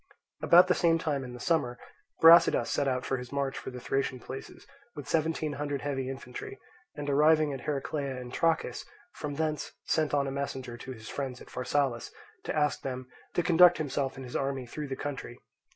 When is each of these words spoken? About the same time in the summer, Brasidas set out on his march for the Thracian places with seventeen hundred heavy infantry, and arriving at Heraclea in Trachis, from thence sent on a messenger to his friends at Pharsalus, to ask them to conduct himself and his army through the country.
About 0.41 0.65
the 0.65 0.73
same 0.73 0.97
time 0.97 1.23
in 1.23 1.33
the 1.33 1.39
summer, 1.39 1.77
Brasidas 2.23 2.71
set 2.71 2.87
out 2.87 3.11
on 3.11 3.19
his 3.19 3.31
march 3.31 3.55
for 3.55 3.69
the 3.69 3.79
Thracian 3.79 4.19
places 4.19 4.65
with 4.95 5.07
seventeen 5.07 5.53
hundred 5.53 5.83
heavy 5.83 6.09
infantry, 6.09 6.57
and 6.95 7.07
arriving 7.07 7.53
at 7.53 7.61
Heraclea 7.65 8.19
in 8.19 8.31
Trachis, 8.31 8.83
from 9.11 9.35
thence 9.35 9.73
sent 9.83 10.11
on 10.15 10.25
a 10.25 10.31
messenger 10.31 10.75
to 10.75 10.91
his 10.93 11.07
friends 11.07 11.39
at 11.39 11.51
Pharsalus, 11.51 12.09
to 12.45 12.55
ask 12.55 12.81
them 12.81 13.09
to 13.35 13.43
conduct 13.43 13.77
himself 13.77 14.15
and 14.15 14.25
his 14.25 14.35
army 14.35 14.65
through 14.65 14.87
the 14.87 14.95
country. 14.95 15.39